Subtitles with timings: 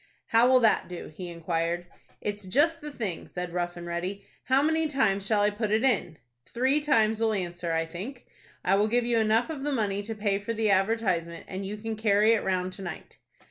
[0.29, 1.85] "How will that do?" he inquired.
[2.21, 4.25] "It's just the thing," said Rough and Ready.
[4.45, 6.17] "How many times shall I put it in?"
[6.49, 8.25] "Three times will answer, I think.
[8.65, 11.77] I will give you enough of the money to pay for the advertisement, and you
[11.77, 13.19] can carry it round to night."